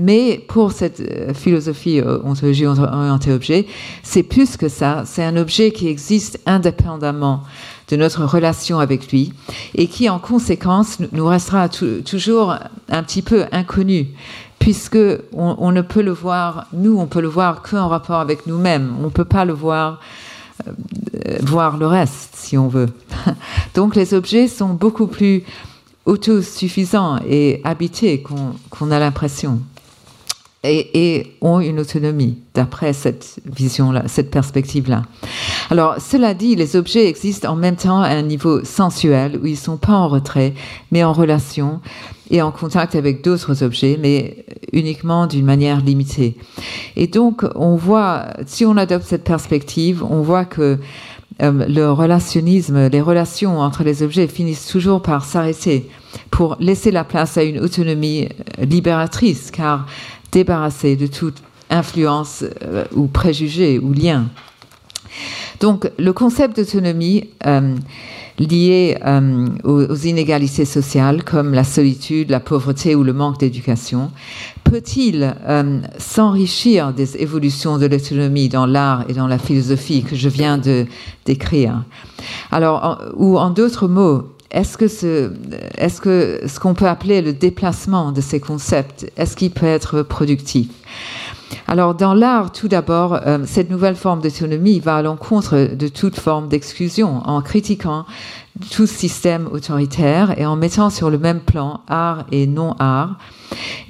Mais 0.02 0.44
pour 0.49 0.73
cette 0.73 1.00
philosophie 1.32 2.00
ontologie 2.25 2.66
orientée 2.66 3.30
objet, 3.30 3.66
c'est 4.02 4.25
plus 4.25 4.56
que 4.56 4.68
ça. 4.68 5.04
C'est 5.06 5.23
un 5.23 5.37
objet 5.37 5.71
qui 5.71 5.87
existe 5.87 6.40
indépendamment 6.44 7.44
de 7.88 7.97
notre 7.97 8.25
relation 8.25 8.80
avec 8.80 9.12
lui 9.12 9.32
et 9.76 9.87
qui, 9.87 10.09
en 10.09 10.18
conséquence, 10.18 10.99
nous 11.12 11.26
restera 11.26 11.68
toujours 11.68 12.56
un 12.88 13.02
petit 13.04 13.23
peu 13.23 13.44
inconnu 13.52 14.09
puisque 14.59 14.99
on, 15.32 15.73
ne 15.73 15.82
peut 15.82 16.02
le 16.02 16.12
voir, 16.12 16.66
nous, 16.73 16.99
on 16.99 17.06
peut 17.06 17.21
le 17.21 17.28
voir 17.28 17.62
qu'en 17.62 17.88
rapport 17.88 18.21
avec 18.21 18.47
nous-mêmes. 18.47 18.94
On 19.00 19.04
ne 19.04 19.11
peut 19.11 19.25
pas 19.25 19.44
le 19.44 19.52
voir 19.52 20.00
euh, 20.66 20.73
voir 21.42 21.76
le 21.76 21.87
reste, 21.87 22.35
si 22.35 22.56
on 22.59 22.68
veut. 22.68 22.88
Donc 23.75 23.94
les 23.94 24.14
objets 24.14 24.49
sont 24.49 24.75
beaucoup 24.75 25.06
plus 25.06 25.44
autosuffisants 26.06 27.18
et 27.28 27.61
habités 27.64 28.23
qu'on 28.23 28.90
a 28.90 28.99
l'impression. 28.99 29.61
Et, 30.64 31.26
ont 31.40 31.59
une 31.59 31.81
autonomie 31.81 32.38
d'après 32.54 32.92
cette 32.92 33.40
vision-là, 33.47 34.04
cette 34.07 34.31
perspective-là. 34.31 35.02
Alors, 35.71 35.97
cela 36.00 36.35
dit, 36.35 36.54
les 36.54 36.76
objets 36.76 37.09
existent 37.09 37.50
en 37.52 37.57
même 37.57 37.75
temps 37.75 38.00
à 38.00 38.11
un 38.11 38.23
niveau 38.23 38.64
sensuel 38.64 39.40
où 39.42 39.47
ils 39.47 39.57
sont 39.57 39.76
pas 39.76 39.95
en 39.95 40.07
retrait, 40.07 40.54
mais 40.92 41.02
en 41.02 41.12
relation 41.12 41.81
et 42.31 42.42
en 42.42 42.52
contact 42.52 42.95
avec 42.95 43.25
d'autres 43.25 43.64
objets, 43.64 43.99
mais 44.00 44.47
uniquement 44.73 45.26
d'une 45.26 45.45
manière 45.45 45.81
limitée. 45.81 46.37
Et 46.95 47.09
donc, 47.09 47.45
on 47.57 47.75
voit, 47.75 48.28
si 48.47 48.64
on 48.64 48.76
adopte 48.76 49.07
cette 49.07 49.25
perspective, 49.25 50.04
on 50.09 50.23
voit 50.23 50.45
que 50.45 50.78
euh, 51.42 51.66
le 51.69 51.90
relationnisme, 51.90 52.88
les 52.88 53.00
relations 53.00 53.59
entre 53.59 53.83
les 53.83 54.02
objets 54.02 54.28
finissent 54.28 54.66
toujours 54.66 55.02
par 55.02 55.25
s'arrêter 55.25 55.90
pour 56.31 56.57
laisser 56.61 56.90
la 56.90 57.04
place 57.04 57.37
à 57.37 57.42
une 57.42 57.61
autonomie 57.61 58.28
euh, 58.59 58.64
libératrice, 58.64 59.50
car 59.50 59.87
débarrassée 60.31 60.97
de 60.97 61.07
toute 61.07 61.42
influence 61.71 62.45
euh, 62.62 62.85
ou 62.95 63.07
préjugé 63.07 63.78
ou 63.78 63.92
lien. 63.92 64.26
Donc 65.61 65.90
le 65.99 66.12
concept 66.12 66.57
d'autonomie 66.57 67.28
lié 68.38 68.99
aux, 69.62 69.95
inégalités 69.95 70.64
sociales 70.64 71.23
comme 71.23 71.52
la 71.52 71.62
solitude, 71.62 72.31
la 72.31 72.40
pauvreté 72.40 72.97
ou 72.97 73.04
le 73.04 73.12
manque 73.12 73.38
d'éducation 73.38 74.11
peut-il 74.64 75.35
s'enrichir 75.99 76.92
des 76.95 77.19
évolutions 77.19 77.78
de 77.78 77.87
l'autonomie 77.87 78.49
dans 78.49 78.66
l'art 78.66 79.04
et 79.09 79.12
dans 79.12 79.28
la 79.28 79.38
philosophie 79.38 80.02
que 80.02 80.16
je 80.16 80.28
viens 80.28 80.59
de 80.59 80.87
décrire? 81.26 81.85
Alors, 82.50 83.02
ou 83.14 83.38
en 83.38 83.50
d'autres 83.50 83.87
mots, 83.87 84.32
est-ce 84.52 84.76
que 84.76 84.87
ce, 84.87 85.32
est-ce 85.78 86.00
que 86.00 86.42
ce 86.47 86.61
qu'on 86.61 86.75
peut 86.75 86.87
appeler 86.87 87.23
le 87.23 87.32
déplacement 87.32 88.12
de 88.12 88.21
ces 88.21 88.38
concepts, 88.38 89.11
est-ce 89.16 89.35
qu'il 89.35 89.50
peut 89.50 89.66
être 89.66 90.02
productif? 90.02 90.68
Alors, 91.66 91.94
dans 91.94 92.14
l'art, 92.14 92.52
tout 92.52 92.68
d'abord, 92.68 93.21
euh, 93.26 93.38
cette 93.47 93.71
nouvelle 93.71 93.97
forme 93.97 94.21
d'autonomie 94.21 94.80
va 94.80 94.97
à 94.97 95.02
l'encontre 95.02 95.75
de 95.75 95.88
toute 95.88 96.18
forme 96.18 96.49
d'exclusion 96.49 97.23
en 97.26 97.40
critiquant 97.42 98.04
tout 98.71 98.87
système 98.87 99.49
autoritaire 99.50 100.38
et 100.38 100.44
en 100.44 100.56
mettant 100.56 100.90
sur 100.90 101.11
le 101.11 101.18
même 101.18 101.40
plan 101.40 101.80
art 101.88 102.25
et 102.30 102.47
non-art 102.47 103.16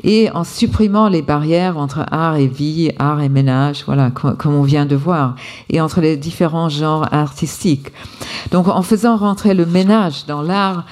et 0.04 0.31
en 0.31 0.45
supprimant 0.45 1.09
les 1.09 1.23
barrières 1.23 1.78
entre 1.78 2.04
art 2.11 2.37
et 2.37 2.47
vie, 2.47 2.90
art 2.99 3.21
et 3.21 3.28
ménage, 3.28 3.85
voilà, 3.87 4.11
comme 4.11 4.54
on 4.54 4.62
vient 4.62 4.87
de 4.87 4.97
voir, 4.97 5.37
et 5.69 5.81
entre 5.81 6.00
les 6.00 6.16
différents 6.16 6.69
genres 6.69 7.12
artistiques. 7.12 7.92
Donc 8.50 8.69
en 8.69 8.83
faisant 8.83 9.16
rentrer 9.16 9.54
le 9.54 9.66
ménage 9.66 10.26
dans 10.26 10.42
l'art, 10.42 10.87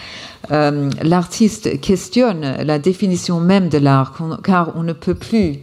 euh, 0.53 0.91
l'artiste 1.03 1.81
questionne 1.81 2.57
la 2.63 2.79
définition 2.79 3.41
même 3.41 3.69
de 3.69 3.79
l'art, 3.79 4.15
car 4.43 4.73
on 4.77 4.83
ne 4.83 4.93
peut 4.93 5.15
plus, 5.15 5.59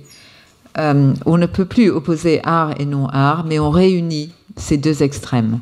euh, 0.77 1.13
on 1.25 1.37
ne 1.37 1.45
peut 1.45 1.65
plus 1.65 1.89
opposer 1.89 2.41
art 2.43 2.73
et 2.79 2.85
non-art, 2.85 3.45
mais 3.45 3.59
on 3.59 3.69
réunit 3.69 4.33
ces 4.55 4.77
deux 4.77 5.03
extrêmes. 5.03 5.59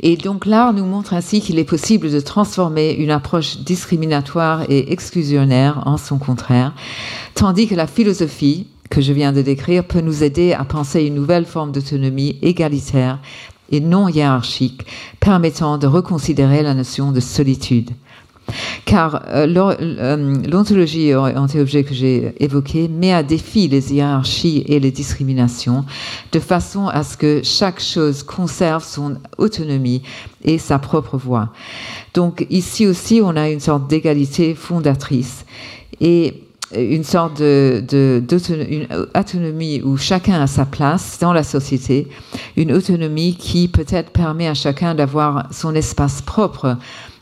Et 0.00 0.16
donc 0.16 0.46
l'art 0.46 0.72
nous 0.72 0.84
montre 0.84 1.14
ainsi 1.14 1.40
qu'il 1.40 1.58
est 1.58 1.64
possible 1.64 2.10
de 2.10 2.20
transformer 2.20 2.92
une 2.92 3.10
approche 3.10 3.58
discriminatoire 3.58 4.62
et 4.68 4.92
exclusionnaire 4.92 5.82
en 5.86 5.96
son 5.96 6.18
contraire, 6.18 6.74
tandis 7.34 7.68
que 7.68 7.74
la 7.74 7.86
philosophie 7.86 8.66
que 8.90 9.00
je 9.00 9.12
viens 9.12 9.32
de 9.32 9.42
décrire 9.42 9.84
peut 9.84 10.00
nous 10.00 10.22
aider 10.22 10.52
à 10.52 10.64
penser 10.64 11.02
une 11.02 11.14
nouvelle 11.14 11.46
forme 11.46 11.72
d'autonomie 11.72 12.38
égalitaire 12.42 13.18
et 13.70 13.80
non 13.80 14.08
hiérarchique, 14.08 14.82
permettant 15.20 15.78
de 15.78 15.86
reconsidérer 15.86 16.62
la 16.62 16.74
notion 16.74 17.12
de 17.12 17.20
solitude. 17.20 17.90
Car 18.84 19.22
euh, 19.28 19.46
euh, 19.56 20.36
l'ontologie 20.46 21.14
anti-objet 21.14 21.84
que 21.84 21.94
j'ai 21.94 22.34
évoquée 22.38 22.88
met 22.88 23.12
à 23.12 23.22
défi 23.22 23.68
les 23.68 23.92
hiérarchies 23.92 24.64
et 24.66 24.80
les 24.80 24.90
discriminations 24.90 25.84
de 26.32 26.38
façon 26.38 26.88
à 26.88 27.02
ce 27.02 27.16
que 27.16 27.40
chaque 27.42 27.80
chose 27.80 28.22
conserve 28.22 28.84
son 28.84 29.16
autonomie 29.38 30.02
et 30.42 30.58
sa 30.58 30.78
propre 30.78 31.16
voix. 31.16 31.50
Donc 32.12 32.46
ici 32.50 32.86
aussi, 32.86 33.20
on 33.22 33.36
a 33.36 33.48
une 33.48 33.60
sorte 33.60 33.88
d'égalité 33.88 34.54
fondatrice. 34.54 35.44
Et 36.00 36.44
une 36.76 37.04
sorte 37.04 37.40
d'autonomie 37.40 39.82
où 39.82 39.96
chacun 39.96 40.40
a 40.40 40.46
sa 40.46 40.64
place 40.64 41.18
dans 41.20 41.32
la 41.32 41.42
société, 41.42 42.08
une 42.56 42.72
autonomie 42.72 43.36
qui 43.36 43.68
peut-être 43.68 44.10
permet 44.10 44.48
à 44.48 44.54
chacun 44.54 44.94
d'avoir 44.94 45.48
son 45.52 45.74
espace 45.74 46.22
propre, 46.22 46.76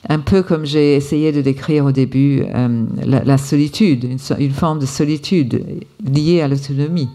un 0.08 0.18
peu 0.18 0.42
comme 0.42 0.64
j'ai 0.64 0.96
essayé 0.96 1.32
de 1.32 1.40
décrire 1.40 1.84
au 1.84 1.92
début 1.92 2.42
euh, 2.54 2.84
la, 3.04 3.38
solitude, 3.38 4.04
une, 4.38 4.50
forme 4.50 4.78
de 4.78 4.86
solitude 4.86 5.64
liée 6.04 6.40
à 6.40 6.48
l'autonomie. 6.48 7.08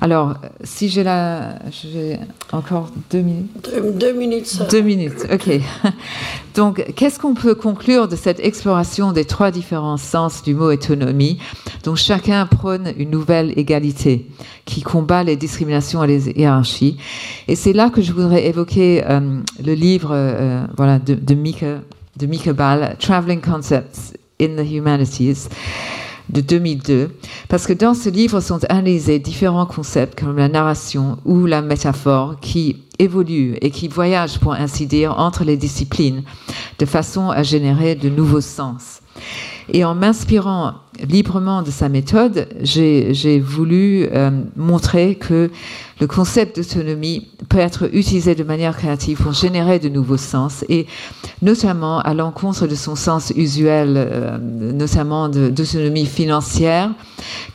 Alors, 0.00 0.34
si 0.64 0.88
j'ai 0.88 1.04
la, 1.04 1.56
j'ai 1.70 2.18
encore 2.52 2.90
deux 3.10 3.20
minutes. 3.20 3.70
Deux, 3.98 4.12
minutes. 4.12 4.46
Ça. 4.46 4.64
Deux 4.64 4.80
minutes. 4.80 5.26
Ok. 5.32 5.60
Donc, 6.54 6.84
qu'est-ce 6.96 7.18
qu'on 7.18 7.34
peut 7.34 7.54
conclure 7.54 8.08
de 8.08 8.16
cette 8.16 8.40
exploration 8.40 9.12
des 9.12 9.24
trois 9.24 9.50
différents 9.50 9.96
sens 9.96 10.42
du 10.42 10.54
mot 10.54 10.70
autonomie, 10.70 11.38
dont 11.84 11.94
chacun 11.94 12.46
prône 12.46 12.92
une 12.98 13.10
nouvelle 13.10 13.56
égalité 13.58 14.26
qui 14.64 14.82
combat 14.82 15.22
les 15.22 15.36
discriminations 15.36 16.02
et 16.02 16.08
les 16.08 16.30
hiérarchies? 16.30 16.96
Et 17.46 17.54
c'est 17.54 17.72
là 17.72 17.90
que 17.90 18.02
je 18.02 18.12
voudrais 18.12 18.46
évoquer 18.46 19.04
euh, 19.08 19.40
le 19.64 19.74
livre, 19.74 20.10
euh, 20.12 20.64
voilà, 20.76 20.98
de, 20.98 21.14
de 21.14 21.34
Mika, 21.34 21.80
de 22.16 22.26
Mika 22.26 22.52
Ball, 22.52 22.96
Traveling 22.98 23.40
Concepts 23.40 24.14
in 24.40 24.56
the 24.56 24.68
Humanities 24.68 25.48
de 26.30 26.40
2002, 26.40 27.10
parce 27.48 27.66
que 27.66 27.72
dans 27.72 27.94
ce 27.94 28.08
livre 28.08 28.40
sont 28.40 28.60
analysés 28.68 29.18
différents 29.18 29.66
concepts 29.66 30.18
comme 30.18 30.36
la 30.36 30.48
narration 30.48 31.18
ou 31.24 31.46
la 31.46 31.62
métaphore 31.62 32.36
qui 32.40 32.76
évoluent 32.98 33.56
et 33.60 33.70
qui 33.70 33.88
voyagent, 33.88 34.38
pour 34.38 34.52
ainsi 34.52 34.86
dire, 34.86 35.18
entre 35.18 35.44
les 35.44 35.56
disciplines, 35.56 36.22
de 36.78 36.86
façon 36.86 37.30
à 37.30 37.42
générer 37.42 37.94
de 37.94 38.08
nouveaux 38.08 38.40
sens. 38.40 39.00
Et 39.72 39.84
en 39.84 39.94
m'inspirant 39.94 40.74
librement 41.02 41.62
de 41.62 41.70
sa 41.70 41.88
méthode, 41.88 42.48
j'ai 42.60 43.40
voulu 43.40 44.06
euh, 44.12 44.30
montrer 44.56 45.16
que 45.16 45.50
le 46.00 46.06
concept 46.06 46.56
d'autonomie 46.56 47.28
peut 47.48 47.58
être 47.58 47.88
utilisé 47.94 48.34
de 48.34 48.44
manière 48.44 48.76
créative 48.76 49.18
pour 49.22 49.32
générer 49.32 49.78
de 49.78 49.88
nouveaux 49.88 50.16
sens, 50.16 50.64
et 50.68 50.86
notamment 51.40 52.00
à 52.00 52.14
l'encontre 52.14 52.66
de 52.66 52.74
son 52.74 52.94
sens 52.94 53.32
usuel, 53.36 53.94
euh, 53.96 54.38
notamment 54.38 55.28
d'autonomie 55.28 56.06
financière, 56.06 56.90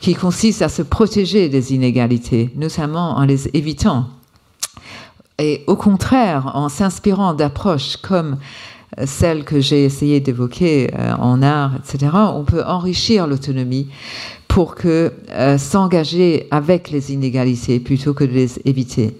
qui 0.00 0.14
consiste 0.14 0.62
à 0.62 0.68
se 0.68 0.82
protéger 0.82 1.48
des 1.48 1.74
inégalités, 1.74 2.50
notamment 2.56 3.16
en 3.16 3.24
les 3.24 3.48
évitant. 3.54 4.06
Et 5.38 5.64
au 5.66 5.76
contraire, 5.76 6.52
en 6.54 6.68
s'inspirant 6.68 7.32
d'approches 7.32 7.96
comme 7.96 8.36
celles 9.04 9.44
que 9.44 9.60
j'ai 9.60 9.84
essayé 9.84 10.20
d'évoquer 10.20 10.90
euh, 10.94 11.12
en 11.14 11.42
art, 11.42 11.72
etc., 11.76 12.12
on 12.34 12.44
peut 12.44 12.62
enrichir 12.64 13.26
l'autonomie 13.26 13.88
pour 14.48 14.74
que 14.74 15.12
euh, 15.30 15.58
s'engager 15.58 16.48
avec 16.50 16.90
les 16.90 17.12
inégalités 17.12 17.78
plutôt 17.78 18.14
que 18.14 18.24
de 18.24 18.32
les 18.32 18.58
éviter. 18.64 19.16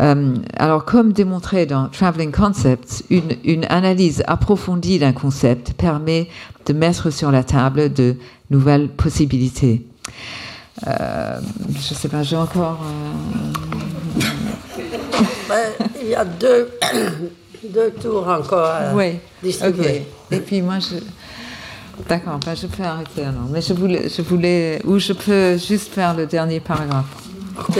Euh, 0.00 0.36
alors, 0.56 0.84
comme 0.84 1.12
démontré 1.12 1.66
dans 1.66 1.88
Traveling 1.88 2.30
Concepts, 2.30 3.04
une, 3.10 3.36
une 3.44 3.64
analyse 3.66 4.22
approfondie 4.26 4.98
d'un 4.98 5.12
concept 5.12 5.74
permet 5.74 6.28
de 6.64 6.72
mettre 6.72 7.10
sur 7.10 7.30
la 7.30 7.44
table 7.44 7.92
de 7.92 8.16
nouvelles 8.50 8.88
possibilités. 8.88 9.82
je 10.86 10.88
ne 10.88 11.80
sais 11.80 12.08
pas, 12.08 12.22
j'ai 12.22 12.36
encore. 12.36 12.80
Ben, 15.48 15.86
il 16.00 16.08
y 16.08 16.14
a 16.14 16.24
deux, 16.24 16.68
deux 17.68 17.90
tours 17.90 18.26
encore 18.28 18.64
à 18.64 18.94
oui. 18.94 19.18
distribuer. 19.42 20.02
Et 20.30 20.38
puis 20.38 20.62
moi, 20.62 20.78
je... 20.78 20.96
D'accord, 22.08 22.38
ben 22.44 22.54
je 22.54 22.66
peux 22.66 22.82
arrêter 22.82 23.22
alors. 23.22 23.46
Mais 23.50 23.60
je 23.60 23.74
voulais, 23.74 24.08
je 24.08 24.22
voulais, 24.22 24.80
ou 24.84 24.98
je 24.98 25.12
peux 25.12 25.56
juste 25.56 25.92
faire 25.92 26.16
le 26.16 26.26
dernier 26.26 26.58
paragraphe. 26.58 27.06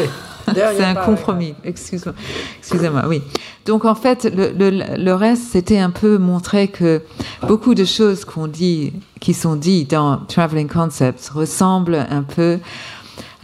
C'est 0.55 0.85
un 0.85 0.95
compromis. 0.95 1.55
Excuse-moi. 1.65 2.15
Excusez-moi. 2.59 3.05
Oui. 3.09 3.23
Donc 3.65 3.85
en 3.85 3.95
fait, 3.95 4.25
le, 4.25 4.51
le, 4.51 4.97
le 4.99 5.15
reste, 5.15 5.45
c'était 5.53 5.79
un 5.79 5.91
peu 5.91 6.19
montrer 6.19 6.69
que 6.69 7.03
beaucoup 7.47 7.75
de 7.75 7.85
choses 7.85 8.25
qu'on 8.25 8.49
dit, 8.49 8.93
qui 9.21 9.35
sont 9.35 9.57
dites 9.57 9.91
dans 9.91 10.19
Traveling 10.19 10.69
Concepts, 10.69 11.29
ressemblent 11.29 12.07
un 12.11 12.23
peu 12.23 12.59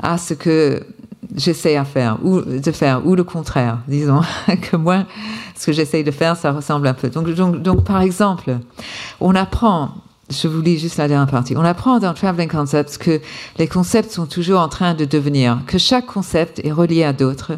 à 0.03 0.19
ce 0.19 0.35
que 0.35 0.83
j'essaie 1.35 1.77
à 1.77 1.85
faire 1.85 2.19
ou 2.23 2.41
de 2.41 2.73
faire 2.73 3.07
ou 3.07 3.15
le 3.15 3.25
contraire, 3.25 3.79
disons 3.87 4.23
que 4.63 4.77
moi 4.77 5.05
ce 5.57 5.67
que 5.67 5.73
j'essaie 5.73 6.03
de 6.03 6.11
faire 6.11 6.37
ça 6.37 6.53
ressemble 6.53 6.87
un 6.87 6.95
peu. 6.95 7.11
Donc, 7.11 7.29
donc, 7.31 7.63
donc 7.63 7.85
par 7.85 8.01
exemple, 8.01 8.59
on 9.21 9.35
apprend 9.35 9.93
je 10.31 10.49
vous 10.49 10.61
lis 10.61 10.79
juste 10.79 10.99
la 10.99 11.09
dernière 11.09 11.31
partie. 11.31 11.57
On 11.57 11.65
apprend 11.65 11.99
dans 11.99 12.13
Traveling 12.13 12.49
Concepts 12.49 12.99
que 12.99 13.21
les 13.59 13.67
concepts 13.67 14.11
sont 14.11 14.27
toujours 14.27 14.61
en 14.61 14.69
train 14.69 14.95
de 14.95 15.05
devenir, 15.05 15.61
que 15.67 15.79
chaque 15.79 16.07
concept 16.07 16.61
est 16.65 16.73
relié 16.73 17.05
à 17.05 17.13
d'autres, 17.13 17.53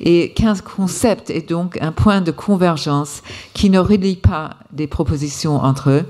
et 0.00 0.32
qu'un 0.32 0.56
concept 0.56 1.30
est 1.30 1.48
donc 1.48 1.78
un 1.80 1.92
point 1.92 2.20
de 2.20 2.30
convergence 2.30 3.22
qui 3.54 3.70
ne 3.70 3.78
relie 3.78 4.16
pas 4.16 4.56
des 4.72 4.86
propositions 4.86 5.56
entre 5.56 5.90
eux, 5.90 6.04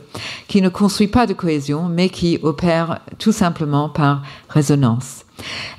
qui 0.48 0.62
ne 0.62 0.68
construit 0.68 1.08
pas 1.08 1.26
de 1.26 1.34
cohésion, 1.34 1.88
mais 1.88 2.08
qui 2.08 2.38
opère 2.42 3.00
tout 3.18 3.32
simplement 3.32 3.88
par 3.88 4.22
résonance. 4.48 5.24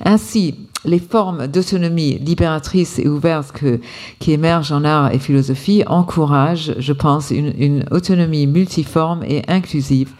Ainsi, 0.05 0.68
les 0.85 0.99
formes 0.99 1.47
d'autonomie 1.47 2.17
libératrice 2.19 2.99
et 2.99 3.07
ouverte 3.07 3.51
que, 3.51 3.79
qui 4.19 4.31
émergent 4.31 4.71
en 4.71 4.83
art 4.83 5.13
et 5.13 5.19
philosophie 5.19 5.83
encouragent, 5.87 6.73
je 6.79 6.93
pense, 6.93 7.31
une, 7.31 7.53
une 7.57 7.85
autonomie 7.91 8.47
multiforme 8.47 9.23
et 9.23 9.41
inclusive 9.47 10.11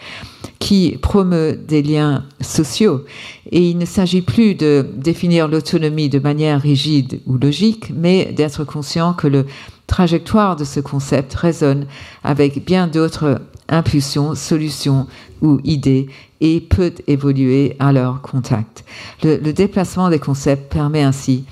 qui 0.60 0.98
promeut 1.02 1.54
des 1.54 1.82
liens 1.82 2.26
sociaux. 2.41 3.06
Et 3.52 3.69
il 3.69 3.78
ne 3.78 3.86
s'agit 3.86 4.22
plus 4.22 4.56
de 4.56 4.86
définir 4.95 5.48
l'autonomie 5.48 6.10
de 6.10 6.19
manière 6.19 6.62
rigide 6.62 7.22
ou 7.26 7.38
logique, 7.38 7.91
mais 7.95 8.26
d'être 8.34 8.65
conscient 8.65 9.13
que 9.13 9.28
le 9.28 9.45
trajectoire 9.88 10.56
de 10.56 10.65
ce 10.65 10.82
concept 10.82 11.34
résonne 11.34 11.88
avec 12.24 12.65
bien 12.65 12.88
d'autres 12.88 13.41
impulsions, 13.69 14.36
solutions 14.36 15.08
ou 15.41 15.60
idées 15.63 16.10
et 16.41 16.60
peut 16.62 16.93
évoluer 17.08 17.75
à 17.79 17.91
leur 17.91 18.21
contact. 18.21 18.86
Le, 19.23 19.51
déplacement 19.51 20.10
des 20.10 20.19
concepts 20.19 20.71
permet 20.71 21.03
ainsi 21.03 21.43